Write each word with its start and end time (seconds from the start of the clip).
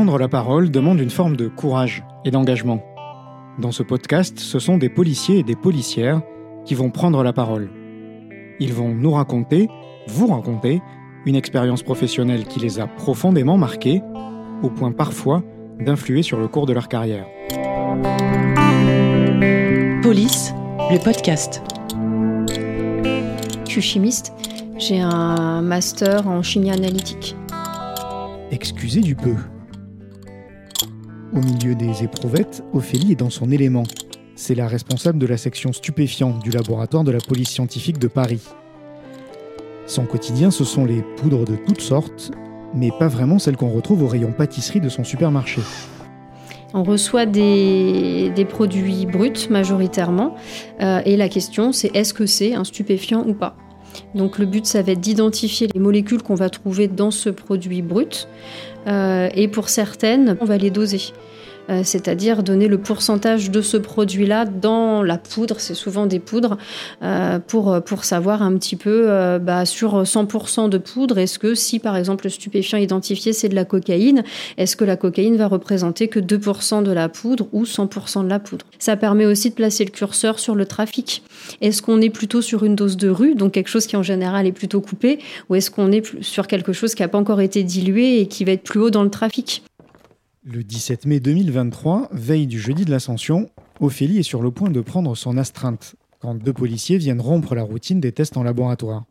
Prendre 0.00 0.16
la 0.16 0.28
parole 0.28 0.70
demande 0.70 0.98
une 0.98 1.10
forme 1.10 1.36
de 1.36 1.46
courage 1.46 2.02
et 2.24 2.30
d'engagement. 2.30 2.82
Dans 3.58 3.70
ce 3.70 3.82
podcast, 3.82 4.38
ce 4.38 4.58
sont 4.58 4.78
des 4.78 4.88
policiers 4.88 5.40
et 5.40 5.42
des 5.42 5.56
policières 5.56 6.22
qui 6.64 6.74
vont 6.74 6.88
prendre 6.88 7.22
la 7.22 7.34
parole. 7.34 7.70
Ils 8.60 8.72
vont 8.72 8.94
nous 8.94 9.10
raconter, 9.10 9.68
vous 10.08 10.28
raconter, 10.28 10.80
une 11.26 11.36
expérience 11.36 11.82
professionnelle 11.82 12.46
qui 12.46 12.60
les 12.60 12.80
a 12.80 12.86
profondément 12.86 13.58
marqués, 13.58 14.00
au 14.62 14.70
point 14.70 14.90
parfois 14.90 15.42
d'influer 15.78 16.22
sur 16.22 16.38
le 16.38 16.48
cours 16.48 16.64
de 16.64 16.72
leur 16.72 16.88
carrière. 16.88 17.26
Police, 20.00 20.54
le 20.90 20.96
podcast. 21.04 21.62
Je 23.66 23.70
suis 23.70 23.82
chimiste, 23.82 24.32
j'ai 24.78 24.98
un 24.98 25.60
master 25.60 26.26
en 26.26 26.40
chimie 26.40 26.70
analytique. 26.70 27.36
Excusez 28.50 29.02
du 29.02 29.14
peu. 29.14 29.36
Au 31.32 31.38
milieu 31.38 31.76
des 31.76 32.02
éprouvettes, 32.02 32.64
Ophélie 32.72 33.12
est 33.12 33.16
dans 33.16 33.30
son 33.30 33.52
élément. 33.52 33.84
C'est 34.34 34.56
la 34.56 34.66
responsable 34.66 35.18
de 35.20 35.28
la 35.28 35.36
section 35.36 35.72
stupéfiant 35.72 36.36
du 36.42 36.50
laboratoire 36.50 37.04
de 37.04 37.12
la 37.12 37.20
police 37.20 37.50
scientifique 37.50 37.98
de 37.98 38.08
Paris. 38.08 38.40
Son 39.86 40.06
quotidien, 40.06 40.50
ce 40.50 40.64
sont 40.64 40.84
les 40.84 41.02
poudres 41.16 41.44
de 41.44 41.54
toutes 41.54 41.82
sortes, 41.82 42.32
mais 42.74 42.90
pas 42.98 43.06
vraiment 43.06 43.38
celles 43.38 43.56
qu'on 43.56 43.70
retrouve 43.70 44.02
au 44.02 44.08
rayon 44.08 44.32
pâtisserie 44.32 44.80
de 44.80 44.88
son 44.88 45.04
supermarché. 45.04 45.60
On 46.74 46.82
reçoit 46.82 47.26
des, 47.26 48.46
produits 48.48 49.06
bruts 49.06 49.50
majoritairement, 49.50 50.34
euh, 50.80 51.00
et 51.04 51.16
la 51.16 51.28
question 51.28 51.70
c'est 51.72 51.94
est-ce 51.94 52.12
que 52.12 52.26
c'est 52.26 52.54
un 52.54 52.64
stupéfiant 52.64 53.24
ou 53.24 53.34
pas? 53.34 53.56
Donc 54.14 54.38
le 54.38 54.46
but, 54.46 54.66
ça 54.66 54.82
va 54.82 54.92
être 54.92 55.00
d'identifier 55.00 55.68
les 55.72 55.80
molécules 55.80 56.22
qu'on 56.22 56.34
va 56.34 56.50
trouver 56.50 56.88
dans 56.88 57.10
ce 57.10 57.30
produit 57.30 57.82
brut. 57.82 58.28
Euh, 58.86 59.28
et 59.34 59.48
pour 59.48 59.68
certaines, 59.68 60.36
on 60.40 60.44
va 60.44 60.56
les 60.56 60.70
doser. 60.70 61.12
Euh, 61.70 61.82
c'est-à-dire 61.84 62.42
donner 62.42 62.68
le 62.68 62.78
pourcentage 62.78 63.50
de 63.50 63.62
ce 63.62 63.76
produit-là 63.76 64.44
dans 64.44 65.02
la 65.02 65.18
poudre, 65.18 65.56
c'est 65.58 65.74
souvent 65.74 66.06
des 66.06 66.18
poudres, 66.18 66.58
euh, 67.02 67.38
pour, 67.38 67.80
pour 67.82 68.04
savoir 68.04 68.42
un 68.42 68.56
petit 68.56 68.76
peu 68.76 69.04
euh, 69.08 69.38
bah, 69.38 69.64
sur 69.64 70.02
100% 70.02 70.68
de 70.68 70.78
poudre, 70.78 71.18
est-ce 71.18 71.38
que 71.38 71.54
si 71.54 71.78
par 71.78 71.96
exemple 71.96 72.24
le 72.24 72.30
stupéfiant 72.30 72.78
identifié 72.78 73.32
c'est 73.32 73.48
de 73.48 73.54
la 73.54 73.64
cocaïne, 73.64 74.24
est-ce 74.56 74.76
que 74.76 74.84
la 74.84 74.96
cocaïne 74.96 75.36
va 75.36 75.46
représenter 75.46 76.08
que 76.08 76.18
2% 76.18 76.82
de 76.82 76.92
la 76.92 77.08
poudre 77.08 77.48
ou 77.52 77.64
100% 77.64 78.24
de 78.24 78.28
la 78.28 78.38
poudre? 78.38 78.66
Ça 78.78 78.96
permet 78.96 79.26
aussi 79.26 79.50
de 79.50 79.54
placer 79.54 79.84
le 79.84 79.90
curseur 79.90 80.38
sur 80.38 80.54
le 80.54 80.66
trafic. 80.66 81.22
Est-ce 81.60 81.82
qu'on 81.82 82.00
est 82.00 82.10
plutôt 82.10 82.42
sur 82.42 82.64
une 82.64 82.74
dose 82.74 82.96
de 82.96 83.08
rue, 83.08 83.34
donc 83.34 83.52
quelque 83.52 83.68
chose 83.68 83.86
qui 83.86 83.96
en 83.96 84.02
général 84.02 84.46
est 84.46 84.52
plutôt 84.52 84.80
coupé, 84.80 85.18
ou 85.48 85.54
est-ce 85.54 85.70
qu'on 85.70 85.92
est 85.92 86.22
sur 86.22 86.46
quelque 86.46 86.72
chose 86.72 86.94
qui 86.94 87.02
n'a 87.02 87.08
pas 87.08 87.18
encore 87.18 87.40
été 87.40 87.62
dilué 87.62 88.20
et 88.20 88.26
qui 88.26 88.44
va 88.44 88.52
être 88.52 88.62
plus 88.62 88.80
haut 88.80 88.90
dans 88.90 89.04
le 89.04 89.10
trafic? 89.10 89.62
Le 90.42 90.64
17 90.64 91.04
mai 91.04 91.20
2023, 91.20 92.08
veille 92.12 92.46
du 92.46 92.58
jeudi 92.58 92.86
de 92.86 92.90
l'Ascension, 92.90 93.50
Ophélie 93.78 94.20
est 94.20 94.22
sur 94.22 94.40
le 94.40 94.50
point 94.50 94.70
de 94.70 94.80
prendre 94.80 95.14
son 95.14 95.36
astreinte 95.36 95.96
quand 96.18 96.34
deux 96.34 96.54
policiers 96.54 96.96
viennent 96.96 97.20
rompre 97.20 97.54
la 97.54 97.62
routine 97.62 98.00
des 98.00 98.12
tests 98.12 98.38
en 98.38 98.42
laboratoire. 98.42 99.04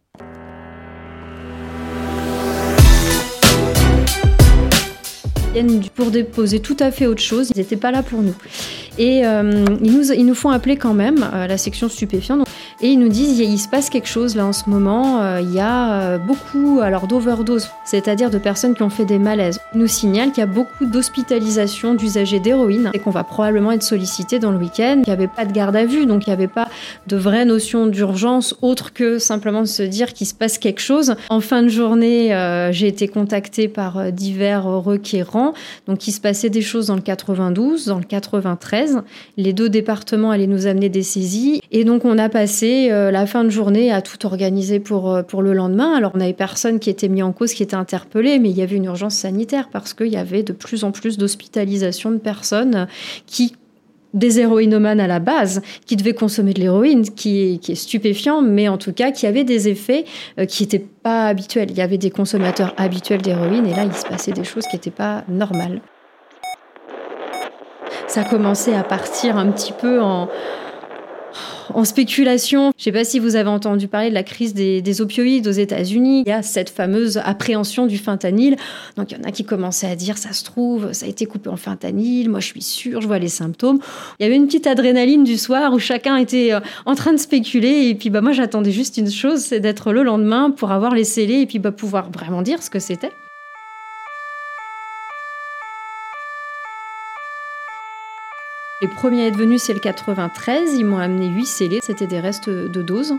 Ils 5.38 5.54
viennent 5.54 5.84
pour 5.94 6.10
déposer 6.10 6.62
tout 6.62 6.78
à 6.80 6.90
fait 6.90 7.06
autre 7.06 7.22
chose, 7.22 7.52
ils 7.54 7.60
n'étaient 7.60 7.78
pas 7.78 7.92
là 7.92 8.02
pour 8.02 8.24
nous. 8.24 8.36
Et 9.00 9.26
euh, 9.26 9.66
ils, 9.82 10.26
nous, 10.26 10.36
font 10.36 10.50
appeler 10.50 10.76
quand 10.76 10.94
même 10.94 11.24
à 11.24 11.48
la 11.48 11.58
section 11.58 11.88
stupéfiante. 11.88 12.46
Et 12.82 12.90
ils 12.90 13.00
nous 13.00 13.08
disent 13.08 13.40
il 13.40 13.58
se 13.58 13.70
passe 13.70 13.90
quelque 13.90 14.10
chose 14.10 14.36
là 14.36 14.46
en 14.46 14.52
ce 14.52 14.70
moment. 14.70 15.22
Euh, 15.22 15.40
il 15.42 15.54
y 15.54 15.60
a 15.60 16.02
euh, 16.02 16.18
beaucoup 16.18 16.82
alors 16.82 17.08
d'overdose, 17.08 17.70
c'est-à-dire 17.86 18.30
de 18.30 18.38
personnes 18.38 18.76
qui 18.76 18.84
ont 18.84 18.90
fait 18.90 19.06
des 19.06 19.18
malaises. 19.18 19.60
Ils 19.74 19.80
nous 19.80 19.88
signalent 19.88 20.32
qu'il 20.32 20.42
y 20.42 20.44
a 20.44 20.48
beaucoup 20.48 20.86
d'hospitalisation 20.86 21.94
d'usagers 21.94 22.42
d'héroïne 22.42 22.92
et 22.94 23.00
qu'on 23.00 23.10
va 23.10 23.24
probablement 23.24 23.72
être 23.72 23.84
sollicité 23.84 24.38
dans 24.38 24.52
le 24.52 24.58
week-end. 24.58 25.02
Il 25.06 25.10
n'y 25.10 25.14
avait 25.14 25.28
pas 25.28 25.46
de 25.46 25.54
garde 25.54 25.78
à 25.78 25.86
vue, 25.86 26.06
donc 26.06 26.28
il 26.28 26.30
n'y 26.30 26.34
avait 26.34 26.48
pas 26.48 26.68
de 27.08 27.16
vraie 27.16 27.46
notion 27.46 27.88
d'urgence 27.88 28.54
autre 28.62 28.92
que 28.92 29.18
simplement 29.18 29.62
de 29.62 29.68
se 29.68 29.84
dire 29.84 30.12
qu'il 30.12 30.28
se 30.28 30.34
passe 30.34 30.58
quelque 30.58 30.82
chose. 30.82 31.16
En 31.30 31.40
fin 31.40 31.64
de 31.64 31.70
journée, 31.70 32.36
euh, 32.36 32.74
j'ai 32.74 32.88
été 32.88 33.08
contactée 33.08 33.70
par 33.70 34.12
divers 34.12 34.66
requérants, 34.66 35.54
donc 35.88 36.06
il 36.08 36.12
se 36.12 36.20
passait 36.20 36.50
des 36.50 36.62
choses 36.62 36.88
dans 36.88 36.96
le 36.96 37.02
92, 37.02 37.86
dans 37.86 37.98
le 37.98 38.04
93. 38.04 38.89
Les 39.38 39.54
deux 39.54 39.70
départements 39.70 40.32
allaient 40.32 40.48
nous 40.48 40.68
amener 40.68 40.90
des 40.90 41.04
saisies 41.04 41.62
et 41.72 41.84
donc 41.84 42.06
on 42.06 42.18
a 42.18 42.30
passé 42.30 42.90
euh, 42.92 43.12
la 43.12 43.26
fin 43.26 43.44
de 43.44 43.50
journée 43.50 43.92
à 43.92 44.02
tout 44.02 44.26
organiser 44.26 44.80
pour, 44.80 45.12
euh, 45.12 45.24
pour 45.24 45.42
le 45.42 45.54
lendemain. 45.54 45.94
Alors, 45.96 46.12
on 46.16 46.20
avait 46.20 46.34
personne 46.34 46.80
qui 46.80 46.90
était 46.90 47.10
mis 47.10 47.24
en 47.24 47.32
cause, 47.32 47.54
qui 47.54 47.64
était 47.64 47.76
interpellé, 47.76 48.40
mais 48.40 48.50
il 48.50 48.58
y 48.58 48.62
avait 48.62 48.76
une 48.76 48.86
urgence 48.86 49.16
sanitaire 49.16 49.70
parce 49.72 49.94
qu'il 49.94 50.08
y 50.08 50.18
avait 50.18 50.44
de 50.44 50.54
plus 50.54 50.84
en 50.84 50.92
plus 50.92 51.18
d'hospitalisation 51.18 52.12
de 52.12 52.18
personnes 52.18 52.88
qui 53.26 53.54
des 54.14 54.40
héroïnomanes 54.40 55.00
à 55.00 55.08
la 55.08 55.20
base, 55.20 55.62
qui 55.86 55.96
devaient 55.96 56.14
consommer 56.14 56.54
de 56.54 56.60
l'héroïne, 56.60 57.04
qui, 57.04 57.60
qui, 57.60 57.74
est 57.74 57.76
stupéfiant, 57.76 58.42
mais 58.42 58.68
en 58.68 58.78
tout 58.78 58.94
cas 58.94 59.12
qui 59.12 59.28
avait 59.28 59.44
des 59.44 59.68
effets 59.68 60.06
euh, 60.40 60.46
qui 60.46 60.64
n'étaient 60.64 60.86
pas 61.04 61.28
habituels. 61.28 61.70
Il 61.72 61.78
y 61.78 61.82
avait 61.82 61.98
des 61.98 62.10
consommateurs 62.10 62.74
habituels 62.78 63.22
d'héroïne, 63.22 63.66
et 63.68 63.76
là, 63.76 63.86
il 63.86 63.94
se 63.94 64.06
passait 64.06 64.32
des 64.32 64.44
choses 64.44 64.66
qui 64.66 64.76
n'étaient 64.76 64.90
pas 64.90 65.24
normales. 65.30 65.82
Ça 68.10 68.24
commençait 68.24 68.74
à 68.74 68.84
partir 68.84 69.38
un 69.38 69.52
petit 69.52 69.72
peu 69.72 70.02
en, 70.02 70.28
spéculation. 71.84 72.72
Je 72.76 72.82
ne 72.82 72.84
sais 72.86 72.92
pas 72.92 73.04
si 73.04 73.20
vous 73.20 73.36
avez 73.36 73.50
entendu 73.50 73.88
parler 73.88 74.10
de 74.10 74.16
la 74.16 74.24
crise 74.24 74.56
des, 74.56 75.02
opioïdes 75.02 75.48
aux 75.48 75.52
États-Unis. 75.52 76.24
Il 76.26 76.30
y 76.30 76.34
a 76.34 76.42
cette 76.42 76.72
fameuse 76.72 77.18
appréhension 77.18 77.86
du 77.86 78.00
fentanyl. 78.00 78.58
Donc 78.98 79.12
il 79.12 79.18
y 79.18 79.22
en 79.22 79.24
a 79.24 79.32
qui 79.32 79.46
commençaient 79.46 79.88
à 79.88 79.96
dire 79.96 80.18
ça 80.18 80.34
se 80.34 80.44
trouve, 80.44 80.92
ça 80.92 81.06
a 81.06 81.10
été 81.10 81.28
coupé 81.28 81.52
en 81.52 81.56
fentanyl. 81.56 82.30
Moi 82.30 82.40
je 82.40 82.48
suis 82.48 82.64
sûre, 82.64 83.00
je 83.00 83.08
vois 83.08 83.20
les 83.20 83.28
symptômes. 83.28 83.80
Il 84.20 84.24
y 84.24 84.26
avait 84.26 84.36
une 84.36 84.48
petite 84.48 84.66
adrénaline 84.66 85.24
du 85.24 85.38
soir 85.38 85.72
où 85.74 85.78
chacun 85.78 86.18
était 86.18 86.52
euh, 86.52 86.62
en 86.88 86.96
train 86.96 87.14
de 87.14 87.18
spéculer. 87.18 87.90
Et 87.90 87.96
puis 87.96 88.10
bah 88.10 88.22
moi 88.22 88.32
j'attendais 88.32 88.72
juste 88.72 88.98
une 88.98 89.12
chose, 89.12 89.42
c'est 89.42 89.60
d'être 89.60 89.94
le 89.94 90.02
lendemain 90.02 90.50
pour 90.50 90.72
avoir 90.72 90.96
les 90.96 91.04
scellés 91.04 91.42
et 91.42 91.46
puis 91.46 91.60
bah, 91.60 91.72
pouvoir 91.72 92.10
vraiment 92.10 92.42
dire 92.42 92.64
ce 92.64 92.72
que 92.72 92.80
c'était. 92.80 93.12
Les 98.82 98.88
premiers 98.88 99.24
à 99.24 99.28
être 99.28 99.36
venus, 99.36 99.62
c'est 99.64 99.74
le 99.74 99.82
93. 99.82 100.76
Ils 100.78 100.86
m'ont 100.86 101.00
amené 101.00 101.28
8 101.28 101.46
scellés. 101.46 101.80
C'était 101.84 102.08
des 102.08 102.22
restes 102.22 102.50
de 102.50 102.82
doses. 102.82 103.14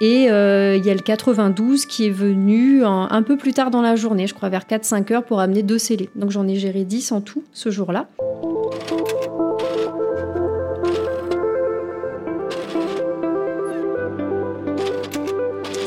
Et 0.00 0.30
euh, 0.30 0.76
il 0.76 0.86
y 0.86 0.90
a 0.90 0.94
le 0.94 1.00
92 1.00 1.86
qui 1.86 2.06
est 2.06 2.10
venu 2.10 2.84
un, 2.84 3.22
peu 3.24 3.36
plus 3.36 3.52
tard 3.52 3.72
dans 3.72 3.82
la 3.82 3.96
journée, 3.96 4.28
je 4.28 4.34
crois 4.34 4.50
vers 4.50 4.66
4-5 4.66 5.12
heures, 5.12 5.24
pour 5.24 5.40
amener 5.40 5.64
deux 5.64 5.78
scellés. 5.78 6.10
Donc 6.14 6.30
j'en 6.30 6.46
ai 6.46 6.54
géré 6.54 6.84
10 6.84 7.10
en 7.10 7.20
tout 7.20 7.42
ce 7.52 7.70
jour-là. 7.70 8.06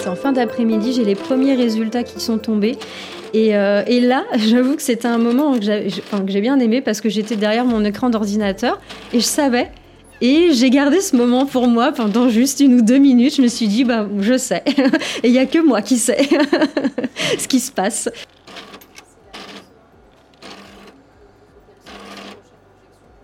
C'est 0.01 0.09
en 0.09 0.15
fin 0.15 0.33
d'après-midi, 0.33 0.91
j'ai 0.91 1.05
les 1.05 1.15
premiers 1.15 1.55
résultats 1.55 2.03
qui 2.03 2.19
sont 2.19 2.39
tombés. 2.39 2.77
Euh, 3.35 3.83
et, 3.87 3.99
là, 3.99 4.25
j'avoue 4.37 4.75
que 4.75 4.81
c'était 4.81 5.07
un 5.07 5.17
moment 5.17 5.57
que 5.57 5.61
j'ai 6.27 6.41
bien 6.41 6.59
aimé 6.59 6.81
parce 6.81 7.01
que 7.01 7.09
j'étais 7.09 7.35
derrière 7.35 7.65
mon 7.65 7.83
écran 7.83 8.09
d'ordinateur 8.09 8.79
et 9.13 9.19
je 9.19 9.25
savais. 9.25 9.69
Et 10.19 10.49
j'ai 10.53 10.71
gardé 10.71 10.99
ce 10.99 11.15
moment 11.15 11.45
pour 11.45 11.67
moi 11.67 11.91
pendant 11.91 12.27
juste 12.27 12.59
une 12.59 12.75
ou 12.75 12.81
deux 12.81 12.97
minutes. 12.97 13.35
Je 13.35 13.41
me 13.43 13.47
suis 13.47 13.67
dit, 13.67 13.83
bah, 13.83 14.07
je 14.19 14.37
sais. 14.37 14.63
et 15.23 15.27
il 15.27 15.31
n'y 15.31 15.37
a 15.37 15.45
que 15.45 15.59
moi 15.59 15.81
qui 15.83 15.97
sais 15.97 16.27
ce 17.37 17.47
qui 17.47 17.59
se 17.59 17.71
passe. 17.71 18.09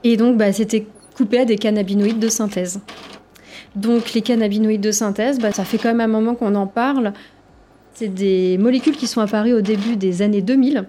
Et 0.03 0.17
donc, 0.17 0.37
bah, 0.37 0.51
c'était 0.53 0.85
coupé 1.15 1.39
à 1.39 1.45
des 1.45 1.57
cannabinoïdes 1.57 2.19
de 2.19 2.29
synthèse. 2.29 2.79
Donc, 3.75 4.13
les 4.13 4.21
cannabinoïdes 4.21 4.81
de 4.81 4.91
synthèse, 4.91 5.39
bah, 5.39 5.51
ça 5.51 5.65
fait 5.65 5.77
quand 5.79 5.89
même 5.89 6.01
un 6.01 6.07
moment 6.07 6.35
qu'on 6.35 6.53
en 6.53 6.67
parle. 6.67 7.13
C'est 7.93 8.13
des 8.13 8.57
molécules 8.57 8.95
qui 8.95 9.07
sont 9.07 9.21
apparues 9.21 9.53
au 9.53 9.61
début 9.61 9.95
des 9.95 10.21
années 10.21 10.41
2000. 10.41 10.85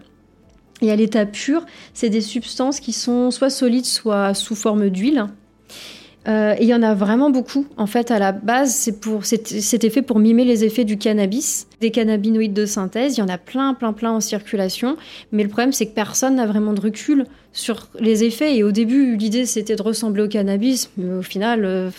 Et 0.83 0.91
à 0.91 0.97
l'état 0.97 1.27
pur, 1.27 1.65
c'est 1.93 2.11
des 2.11 2.21
substances 2.21 2.81
qui 2.81 2.93
sont 2.93 3.31
soit 3.31 3.51
solides, 3.51 3.85
soit 3.85 4.35
sous 4.35 4.55
forme 4.55 4.91
d'huile. 4.91 5.27
Euh, 6.27 6.55
et 6.59 6.63
il 6.63 6.69
y 6.69 6.75
en 6.75 6.83
a 6.83 6.95
vraiment 6.95 7.31
beaucoup. 7.31 7.67
En 7.77 7.87
fait, 7.87 8.11
à 8.11 8.19
la 8.19 8.33
base, 8.33 8.91
c'était 9.21 9.91
fait 9.91 10.03
pour 10.03 10.19
mimer 10.19 10.45
les 10.45 10.65
effets 10.65 10.85
du 10.85 10.97
cannabis, 10.97 11.67
des 11.81 11.91
cannabinoïdes 11.91 12.55
de 12.55 12.65
synthèse. 12.65 13.17
Il 13.17 13.21
y 13.21 13.23
en 13.23 13.29
a 13.29 13.37
plein, 13.39 13.75
plein, 13.75 13.93
plein 13.93 14.13
en 14.13 14.21
circulation. 14.21 14.97
Mais 15.33 15.43
le 15.43 15.49
problème, 15.49 15.73
c'est 15.73 15.87
que 15.87 15.95
personne 15.95 16.37
n'a 16.37 16.47
vraiment 16.47 16.73
de 16.73 16.81
recul 16.81 17.27
sur 17.53 17.89
les 18.01 18.25
effets. 18.25 18.57
Et 18.57 18.65
au 18.65 18.73
début, 18.73 19.17
l'idée, 19.17 19.45
c'était 19.45 19.77
de 19.77 19.83
ressembler 19.83 20.23
au 20.23 20.29
cannabis. 20.29 20.91
Mais 20.97 21.13
au 21.13 21.23
final, 21.23 21.65
euh, 21.65 21.91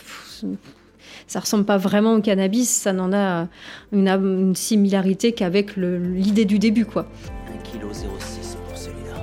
ça 1.27 1.39
ressemble 1.39 1.65
pas 1.65 1.77
vraiment 1.77 2.13
au 2.13 2.21
cannabis, 2.21 2.69
ça 2.69 2.93
n'en 2.93 3.11
a 3.13 3.47
une, 3.91 4.55
similarité 4.55 5.31
qu'avec 5.31 5.75
l'idée 5.75 6.45
du 6.45 6.59
début, 6.59 6.85
quoi. 6.85 7.07
1,06 7.63 7.79
kg 7.79 7.87
pour 8.67 8.77
celui-là. 8.77 9.15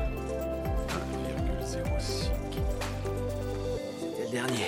1,06 1.65 2.31
C'était 3.99 4.25
le 4.25 4.31
dernier. 4.31 4.67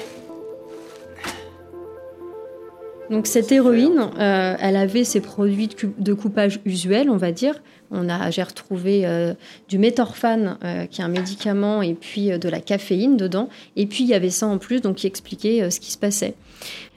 Donc 3.11 3.27
cette 3.27 3.53
héroïne, 3.53 4.11
euh, 4.19 4.57
elle 4.59 4.77
avait 4.77 5.05
ses 5.05 5.21
produits 5.21 5.69
de 5.99 6.15
coupage 6.15 6.61
usuels, 6.65 7.11
on 7.11 7.17
va 7.17 7.33
dire. 7.33 7.63
On 7.91 8.09
a, 8.09 8.31
j'ai 8.31 8.43
retrouvé 8.43 9.03
euh, 9.05 9.35
du 9.69 9.79
méthorphane, 9.79 10.57
euh, 10.65 10.87
qui 10.87 11.01
est 11.01 11.05
un 11.05 11.09
médicament, 11.09 11.83
et 11.83 11.95
puis 11.95 12.37
de 12.39 12.49
la 12.49 12.61
caféine 12.61 13.17
dedans. 13.17 13.49
Et 13.77 13.87
puis 13.87 14.05
il 14.05 14.09
y 14.09 14.15
avait 14.15 14.31
ça 14.31 14.47
en 14.47 14.59
plus, 14.59 14.81
donc 14.81 14.97
qui 14.97 15.07
expliquait 15.07 15.71
ce 15.71 15.81
qui 15.81 15.93
se 15.93 15.99
passait. 15.99 16.35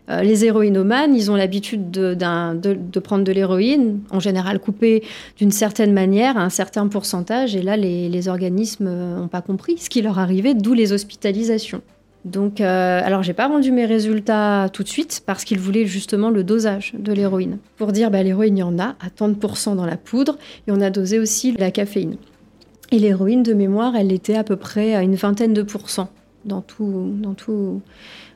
Les 0.10 0.46
héroïnomanes, 0.46 1.16
ils 1.16 1.30
ont 1.32 1.36
l'habitude 1.36 1.92
de, 1.92 3.00
prendre 3.00 3.24
de 3.24 3.32
l'héroïne, 3.32 4.00
en 4.10 4.20
général 4.20 4.60
coupée 4.60 5.04
d'une 5.38 5.52
certaine 5.52 5.94
manière, 5.94 6.38
à 6.38 6.42
un 6.42 6.50
certain 6.50 6.88
pourcentage. 6.88 7.56
Et 7.56 7.62
là, 7.62 7.78
les, 7.78 8.28
organismes 8.28 8.90
n'ont 8.90 9.28
pas 9.28 9.42
compris 9.42 9.78
ce 9.78 9.90
qui 9.90 10.02
leur 10.02 10.20
arrivait, 10.20 10.54
d'où 10.54 10.74
les 10.74 10.94
hospitalisations. 10.94 11.82
Donc, 12.26 12.60
euh, 12.60 13.02
alors 13.04 13.24
j'ai 13.24 13.34
pas 13.34 13.48
rendu 13.48 13.72
mes 13.72 13.86
résultats 13.86 14.70
tout 14.74 14.84
de 14.84 14.88
suite 14.88 15.22
parce 15.26 15.46
qu'ils 15.46 15.60
voulaient 15.60 15.86
justement 15.86 16.30
le 16.30 16.44
dosage 16.44 16.94
de 16.98 17.14
l'héroïne. 17.14 17.58
Pour 17.78 17.92
dire, 17.94 18.12
bah, 18.12 18.22
l'héroïne, 18.22 18.58
il 18.58 18.60
y 18.60 18.64
en 18.64 18.80
a 18.80 18.96
à 19.00 19.10
tant 19.16 19.30
de 19.30 19.76
dans 19.76 19.86
la 19.86 19.98
poudre 19.98 20.38
et 20.68 20.72
on 20.72 20.82
a 20.82 20.90
dosé 20.90 21.20
aussi 21.20 21.54
la 21.58 21.72
caféine. 21.72 22.18
Et 22.92 23.00
l'héroïne, 23.00 23.44
de 23.44 23.54
mémoire, 23.54 23.96
elle 23.96 24.12
était 24.12 24.36
à 24.36 24.44
peu 24.44 24.56
près 24.56 24.94
à 24.96 25.04
une 25.04 25.16
vingtaine 25.16 25.54
de 25.54 25.62
pourcents 25.62 26.10
dans 26.46 26.62
tout, 26.62 27.14
dans 27.22 27.34
tout, 27.34 27.82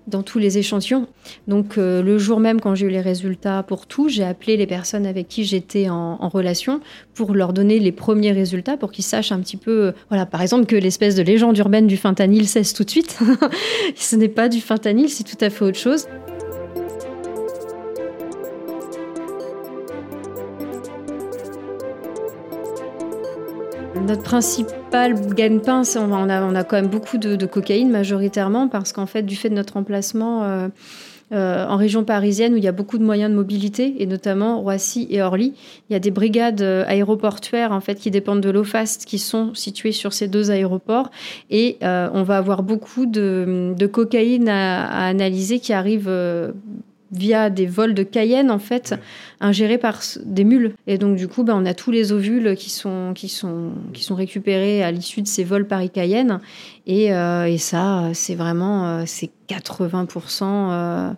dans 0.07 0.23
tous 0.23 0.39
les 0.39 0.57
échantillons. 0.57 1.07
Donc 1.47 1.77
euh, 1.77 2.01
le 2.01 2.17
jour 2.17 2.39
même, 2.39 2.59
quand 2.59 2.75
j'ai 2.75 2.87
eu 2.87 2.89
les 2.89 3.01
résultats 3.01 3.63
pour 3.63 3.87
tout, 3.87 4.09
j'ai 4.09 4.23
appelé 4.23 4.57
les 4.57 4.67
personnes 4.67 5.05
avec 5.05 5.27
qui 5.27 5.43
j'étais 5.43 5.89
en, 5.89 6.17
relation 6.29 6.79
pour 7.13 7.33
leur 7.33 7.51
donner 7.51 7.79
les 7.79 7.91
premiers 7.91 8.31
résultats, 8.31 8.77
pour 8.77 8.91
qu'ils 8.91 9.03
sachent 9.03 9.31
un 9.31 9.39
petit 9.39 9.57
peu, 9.57 9.87
euh, 9.87 9.91
voilà, 10.09 10.25
par 10.25 10.41
exemple 10.41 10.65
que 10.65 10.75
l'espèce 10.75 11.15
de 11.15 11.23
légende 11.23 11.57
urbaine 11.57 11.87
du 11.87 11.97
fentanyl 11.97 12.47
cesse 12.47 12.73
tout 12.73 12.83
de 12.83 12.89
suite. 12.89 13.19
Ce 13.95 14.15
n'est 14.15 14.29
pas 14.29 14.47
du 14.49 14.61
fentanyl, 14.61 15.09
c'est 15.09 15.23
tout 15.23 15.43
à 15.43 15.49
fait 15.49 15.65
autre 15.65 15.79
chose. 15.79 16.07
Notre 24.07 24.23
principal 24.23 25.13
gagne-pain, 25.35 25.83
on 25.95 26.29
a, 26.29 26.59
a 26.59 26.63
quand 26.63 26.75
même 26.75 26.87
beaucoup 26.87 27.17
de, 27.17 27.45
cocaïne 27.45 27.91
majoritairement 27.91 28.67
parce 28.67 28.93
qu'en 28.93 29.05
fait, 29.05 29.21
du 29.23 29.35
fait 29.35 29.49
de 29.49 29.53
notre 29.53 29.77
emplacement 29.77 30.43
euh, 30.43 30.67
euh, 31.31 31.65
en 31.65 31.77
région 31.77 32.03
parisienne 32.03 32.53
où 32.53 32.57
il 32.57 32.63
y 32.63 32.67
a 32.67 32.71
beaucoup 32.71 32.97
de 32.97 33.03
moyens 33.03 33.29
de 33.29 33.35
mobilité 33.35 33.95
et 33.99 34.05
notamment 34.05 34.59
Roissy 34.59 35.07
et 35.11 35.21
Orly, 35.21 35.53
il 35.89 35.93
y 35.93 35.95
a 35.95 35.99
des 35.99 36.11
brigades 36.11 36.61
euh, 36.61 36.83
aéroportuaires 36.87 37.71
en 37.71 37.79
fait 37.79 37.95
qui 37.95 38.11
dépendent 38.11 38.41
de 38.41 38.49
l'OFAST 38.49 39.05
qui 39.05 39.19
sont 39.19 39.53
situées 39.53 39.91
sur 39.91 40.13
ces 40.13 40.27
deux 40.27 40.49
aéroports. 40.51 41.11
Et 41.49 41.77
on 41.81 42.23
va 42.23 42.37
avoir 42.37 42.63
beaucoup 42.63 43.05
de, 43.05 43.75
cocaïne 43.91 44.49
à, 44.49 45.07
analyser 45.07 45.59
qui 45.59 45.73
arrive 45.73 46.09
via 47.11 47.49
des 47.49 47.65
vols 47.65 47.93
de 47.93 48.03
Cayenne 48.03 48.51
en 48.51 48.59
fait 48.59 48.95
ingérés 49.39 49.77
par 49.77 50.01
des 50.23 50.43
mules. 50.43 50.73
Et 50.87 50.97
donc 50.97 51.17
du 51.17 51.27
coup 51.27 51.43
ben, 51.43 51.55
on 51.55 51.65
a 51.65 51.73
tous 51.73 51.91
les 51.91 52.11
ovules 52.11 52.55
qui 52.55 52.69
sont 52.69 53.11
qui 53.13 53.29
sont 53.29 53.71
qui 53.93 54.03
sont 54.03 54.15
récupérés 54.15 54.83
à 54.83 54.91
l'issue 54.91 55.21
de 55.21 55.27
ces 55.27 55.43
vols 55.43 55.67
Paris 55.67 55.89
Cayenne 55.89 56.39
et, 56.87 57.13
euh, 57.13 57.45
et 57.45 57.57
ça 57.57 58.09
c'est 58.13 58.35
vraiment 58.35 58.87
euh, 58.87 59.03
c'est 59.05 59.29
80% 59.49 60.43
euh, 60.43 61.11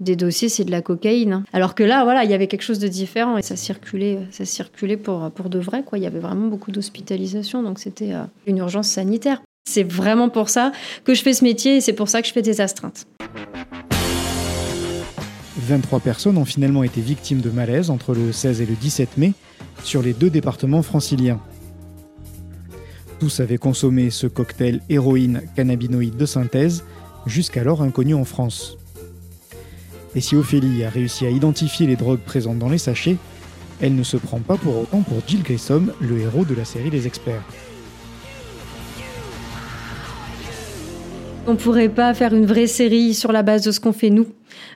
des 0.00 0.16
dossiers 0.16 0.48
c'est 0.48 0.64
de 0.64 0.70
la 0.70 0.82
cocaïne 0.82 1.44
alors 1.52 1.74
que 1.74 1.82
là 1.82 2.04
voilà 2.04 2.24
il 2.24 2.30
y 2.30 2.34
avait 2.34 2.46
quelque 2.46 2.62
chose 2.62 2.78
de 2.78 2.88
différent 2.88 3.36
et 3.36 3.42
ça 3.42 3.56
circulait 3.56 4.18
ça 4.30 4.44
circulait 4.44 4.96
pour 4.96 5.30
pour 5.30 5.50
de 5.50 5.58
vrai 5.58 5.82
quoi. 5.84 5.98
Il 5.98 6.04
y 6.04 6.06
avait 6.06 6.20
vraiment 6.20 6.48
beaucoup 6.48 6.70
d'hospitalisation 6.70 7.62
donc 7.62 7.78
c'était 7.78 8.12
une 8.46 8.58
urgence 8.58 8.88
sanitaire. 8.88 9.42
C'est 9.68 9.82
vraiment 9.82 10.28
pour 10.28 10.48
ça 10.48 10.70
que 11.04 11.12
je 11.12 11.22
fais 11.22 11.32
ce 11.32 11.42
métier 11.42 11.76
et 11.76 11.80
c'est 11.80 11.92
pour 11.92 12.08
ça 12.08 12.22
que 12.22 12.28
je 12.28 12.32
fais 12.32 12.42
des 12.42 12.60
astreintes 12.60 13.04
23 15.58 16.00
personnes 16.00 16.36
ont 16.38 16.44
finalement 16.44 16.82
été 16.82 17.00
victimes 17.00 17.40
de 17.40 17.50
malaise 17.50 17.90
entre 17.90 18.14
le 18.14 18.32
16 18.32 18.60
et 18.60 18.66
le 18.66 18.74
17 18.74 19.16
mai 19.16 19.32
sur 19.82 20.02
les 20.02 20.12
deux 20.12 20.30
départements 20.30 20.82
franciliens. 20.82 21.40
Tous 23.18 23.40
avaient 23.40 23.58
consommé 23.58 24.10
ce 24.10 24.26
cocktail 24.26 24.82
héroïne 24.90 25.42
cannabinoïde 25.54 26.16
de 26.16 26.26
synthèse, 26.26 26.84
jusqu'alors 27.24 27.82
inconnu 27.82 28.14
en 28.14 28.24
France. 28.24 28.76
Et 30.14 30.20
si 30.20 30.36
Ophélie 30.36 30.84
a 30.84 30.90
réussi 30.90 31.26
à 31.26 31.30
identifier 31.30 31.86
les 31.86 31.96
drogues 31.96 32.20
présentes 32.20 32.58
dans 32.58 32.68
les 32.68 32.78
sachets, 32.78 33.16
elle 33.80 33.94
ne 33.94 34.02
se 34.02 34.16
prend 34.16 34.40
pas 34.40 34.56
pour 34.56 34.78
autant 34.78 35.02
pour 35.02 35.18
Jill 35.26 35.42
Grissom, 35.42 35.92
le 36.00 36.18
héros 36.18 36.44
de 36.44 36.54
la 36.54 36.64
série 36.64 36.90
Les 36.90 37.06
Experts. 37.06 37.42
On 41.46 41.56
pourrait 41.56 41.88
pas 41.88 42.12
faire 42.12 42.34
une 42.34 42.46
vraie 42.46 42.66
série 42.66 43.14
sur 43.14 43.32
la 43.32 43.42
base 43.42 43.62
de 43.62 43.70
ce 43.70 43.80
qu'on 43.80 43.92
fait 43.92 44.10
nous. 44.10 44.26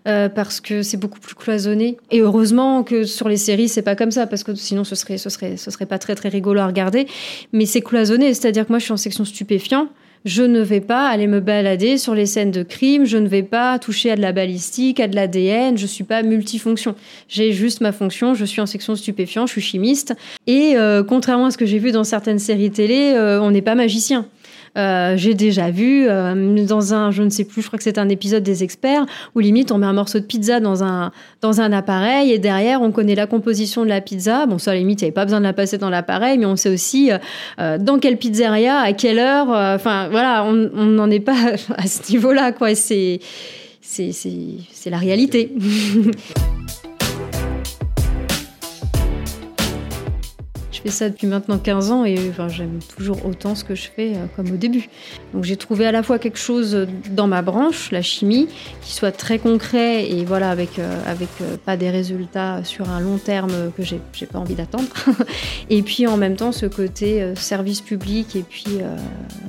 Euh, 0.09 0.29
parce 0.29 0.61
que 0.61 0.83
c'est 0.83 0.97
beaucoup 0.97 1.21
plus 1.21 1.35
cloisonné. 1.35 1.99
Et 2.11 2.21
heureusement 2.21 2.83
que 2.83 3.05
sur 3.05 3.29
les 3.29 3.37
séries, 3.37 3.69
c'est 3.69 3.83
pas 3.83 3.97
comme 3.97 4.11
ça, 4.11 4.27
parce 4.27 4.45
que 4.45 4.55
sinon 4.55 4.85
ce 4.85 4.95
serait, 4.95 5.19
ce 5.19 5.29
serait, 5.29 5.57
ce 5.57 5.71
serait 5.71 5.87
pas 5.87 5.99
très 5.99 6.15
très 6.15 6.29
rigolo 6.29 6.61
à 6.61 6.67
regarder. 6.67 7.07
Mais 7.53 7.67
c'est 7.67 7.83
cloisonné, 7.83 8.33
c'est-à-dire 8.33 8.67
que 8.67 8.73
moi 8.73 8.79
je 8.79 8.85
suis 8.85 8.93
en 8.93 8.97
section 8.97 9.25
stupéfiant. 9.25 9.89
Je 10.27 10.43
ne 10.43 10.61
vais 10.61 10.83
pas 10.83 11.09
aller 11.09 11.27
me 11.27 11.41
balader 11.41 11.97
sur 11.97 12.15
les 12.15 12.27
scènes 12.27 12.51
de 12.51 12.63
crime, 12.63 13.07
je 13.07 13.17
ne 13.17 13.27
vais 13.27 13.43
pas 13.43 13.79
toucher 13.79 14.11
à 14.11 14.17
de 14.17 14.21
la 14.21 14.33
balistique, 14.33 15.01
à 15.01 15.09
de 15.09 15.17
l'ADN, 15.17 15.79
je 15.79 15.87
suis 15.87 16.05
pas 16.05 16.23
multifonction. 16.23 16.95
J'ai 17.27 17.53
juste 17.53 17.81
ma 17.81 17.91
fonction, 17.91 18.35
je 18.35 18.45
suis 18.45 18.61
en 18.61 18.67
section 18.67 18.97
stupéfiant, 18.97 19.47
je 19.47 19.53
suis 19.53 19.63
chimiste. 19.63 20.15
Et 20.47 20.77
euh, 20.77 21.03
contrairement 21.03 21.47
à 21.47 21.51
ce 21.51 21.57
que 21.57 21.65
j'ai 21.65 21.79
vu 21.79 21.91
dans 21.91 22.05
certaines 22.05 22.39
séries 22.39 22.71
télé, 22.71 23.15
euh, 23.15 23.41
on 23.41 23.51
n'est 23.51 23.63
pas 23.63 23.75
magicien. 23.75 24.27
Euh, 24.79 25.17
j'ai 25.17 25.35
déjà 25.35 25.71
vu 25.71 26.07
euh, 26.09 26.65
dans 26.65 26.95
un, 26.95 27.11
je 27.11 27.23
ne 27.23 27.31
sais 27.31 27.45
plus, 27.45 27.63
je 27.63 27.67
crois 27.67 27.77
que 27.77 27.83
c'est 27.83 27.99
un 27.99 28.09
épisode 28.09 28.43
des 28.43 28.63
experts 28.63 29.05
où 29.35 29.41
limite 29.41 29.73
on 29.73 29.79
met 29.79 29.87
un 29.87 29.93
morceau 29.93 30.21
de 30.21 30.25
pizza 30.25 30.61
dans 30.61 30.85
un 30.85 31.11
dans 31.41 31.61
un 31.61 31.73
appareil 31.73 32.33
et 32.33 32.39
derrière 32.39 32.81
on 32.81 32.93
connaît 32.93 33.15
la 33.15 33.27
composition 33.27 33.85
de 33.85 33.89
la 33.89 34.01
pizza. 34.01 34.47
Bon, 34.47 34.59
ça 34.59 34.71
à 34.71 34.75
la 34.75 34.81
limite 34.81 35.01
il 35.01 35.05
n'y 35.05 35.09
avait 35.09 35.15
pas 35.15 35.25
besoin 35.25 35.41
de 35.41 35.45
la 35.45 35.53
passer 35.53 35.79
dans 35.79 35.91
l'appareil, 35.91 36.39
mais 36.39 36.47
on 36.47 36.57
sait 36.57 36.71
aussi 36.71 37.11
euh, 37.59 37.79
dans 37.79 37.99
quelle 37.99 38.17
pizzeria, 38.17 38.79
à 38.79 38.93
quelle 38.93 39.19
heure. 39.19 39.49
Enfin 39.49 40.09
voilà, 40.11 40.45
on 40.45 40.53
n'en 40.55 41.11
est 41.11 41.21
pas 41.21 41.37
à 41.77 41.87
ce 41.87 42.11
niveau-là 42.13 42.53
quoi. 42.53 42.75
C'est 42.75 43.21
c'est 43.81 44.13
c'est 44.13 44.91
la 44.91 44.99
réalité. 44.99 45.53
Je 50.81 50.91
fais 50.91 50.97
ça 50.97 51.11
depuis 51.11 51.27
maintenant 51.27 51.59
15 51.59 51.91
ans 51.91 52.05
et 52.07 52.17
j'aime 52.49 52.79
toujours 52.97 53.27
autant 53.27 53.55
ce 53.55 53.65
que 53.65 53.75
je 53.75 53.89
fais 53.95 54.15
euh, 54.15 54.25
comme 54.35 54.51
au 54.51 54.57
début. 54.57 54.89
Donc 55.35 55.45
j'ai 55.45 55.57
trouvé 55.57 55.85
à 55.85 55.93
la 55.93 56.03
fois 56.03 56.19
quelque 56.19 56.39
chose 56.39 56.87
dans 57.11 57.27
ma 57.27 57.43
branche, 57.43 57.91
la 57.91 58.01
chimie, 58.01 58.49
qui 58.81 58.95
soit 58.95 59.13
très 59.13 59.39
concret 59.39 60.09
et 60.09 60.25
voilà 60.25 60.51
avec, 60.51 60.79
euh, 60.79 61.03
avec 61.07 61.29
euh, 61.43 61.59
pas 61.59 61.77
des 61.77 61.91
résultats 61.91 62.65
sur 62.65 62.89
un 62.89 62.99
long 62.99 63.19
terme 63.19 63.53
que 63.77 63.83
j'ai, 63.83 64.01
j'ai 64.15 64.25
pas 64.25 64.39
envie 64.39 64.55
d'attendre. 64.55 64.89
et 65.69 65.83
puis 65.83 66.07
en 66.07 66.17
même 66.17 66.37
temps 66.37 66.53
ce 66.53 66.65
côté 66.65 67.35
service 67.37 67.83
public 67.83 68.35
et 68.35 68.43
puis 68.43 68.79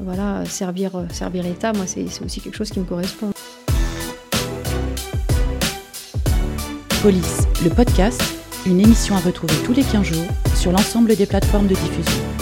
voilà 0.03 0.43
servir, 0.45 0.91
servir 1.11 1.43
l'État, 1.43 1.71
moi 1.71 1.85
c'est 1.87 2.05
aussi 2.25 2.41
quelque 2.41 2.57
chose 2.57 2.71
qui 2.71 2.79
me 2.79 2.85
correspond. 2.85 3.31
Police, 7.01 7.47
le 7.63 7.69
podcast 7.69 8.21
une 8.65 8.79
émission 8.79 9.15
à 9.15 9.19
retrouver 9.19 9.55
tous 9.65 9.73
les 9.73 9.83
15 9.83 10.03
jours 10.03 10.27
sur 10.61 10.71
l'ensemble 10.71 11.15
des 11.15 11.25
plateformes 11.25 11.65
de 11.65 11.73
diffusion. 11.73 12.40